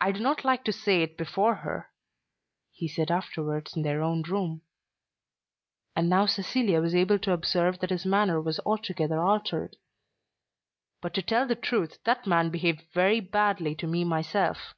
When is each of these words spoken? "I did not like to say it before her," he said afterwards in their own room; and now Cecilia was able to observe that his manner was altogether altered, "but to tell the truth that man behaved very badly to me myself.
"I 0.00 0.10
did 0.10 0.22
not 0.22 0.44
like 0.44 0.64
to 0.64 0.72
say 0.72 1.04
it 1.04 1.16
before 1.16 1.54
her," 1.54 1.92
he 2.72 2.88
said 2.88 3.12
afterwards 3.12 3.76
in 3.76 3.82
their 3.84 4.02
own 4.02 4.22
room; 4.22 4.62
and 5.94 6.08
now 6.10 6.26
Cecilia 6.26 6.80
was 6.80 6.92
able 6.92 7.20
to 7.20 7.32
observe 7.32 7.78
that 7.78 7.90
his 7.90 8.04
manner 8.04 8.40
was 8.40 8.58
altogether 8.66 9.20
altered, 9.22 9.76
"but 11.00 11.14
to 11.14 11.22
tell 11.22 11.46
the 11.46 11.54
truth 11.54 12.02
that 12.02 12.26
man 12.26 12.50
behaved 12.50 12.82
very 12.92 13.20
badly 13.20 13.76
to 13.76 13.86
me 13.86 14.02
myself. 14.02 14.74